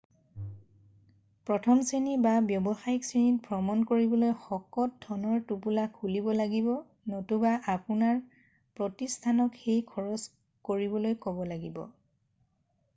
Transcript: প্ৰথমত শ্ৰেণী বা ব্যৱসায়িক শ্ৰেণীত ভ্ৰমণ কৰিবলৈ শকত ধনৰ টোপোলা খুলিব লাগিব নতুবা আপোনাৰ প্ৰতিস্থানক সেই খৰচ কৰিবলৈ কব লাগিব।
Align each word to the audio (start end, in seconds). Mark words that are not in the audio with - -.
প্ৰথমত 1.49 1.87
শ্ৰেণী 1.89 2.13
বা 2.21 2.31
ব্যৱসায়িক 2.47 3.03
শ্ৰেণীত 3.09 3.45
ভ্ৰমণ 3.49 3.83
কৰিবলৈ 3.91 4.33
শকত 4.45 5.03
ধনৰ 5.05 5.35
টোপোলা 5.53 5.83
খুলিব 5.99 6.31
লাগিব 6.39 6.71
নতুবা 7.13 7.53
আপোনাৰ 7.75 8.17
প্ৰতিস্থানক 8.81 9.61
সেই 9.67 9.85
খৰচ 9.93 10.27
কৰিবলৈ 10.73 11.19
কব 11.29 11.47
লাগিব। 11.55 11.79